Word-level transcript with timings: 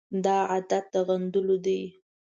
دا 0.23 0.37
عادت 0.51 0.85
د 0.93 0.95
غندلو 1.07 1.57
دی. 1.65 1.81